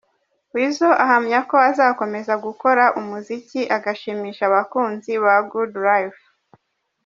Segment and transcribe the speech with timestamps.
[0.53, 6.23] Weasel ahamya ko azakomeza gukora umuziki agashimisha abakunzi ba Good life.